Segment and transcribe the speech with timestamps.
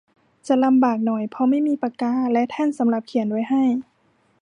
[0.47, 3.63] จะลำบากหน่อยเพราะไม่มีปากกาและแท่นสำหรับเขียนไว้ให้